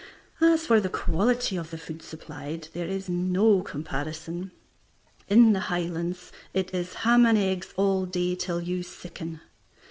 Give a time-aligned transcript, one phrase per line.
[0.41, 4.49] As for the quality of the food supplied, there is no comparison.
[5.29, 9.41] In the Highlands it is ham and eggs all day till you sicken.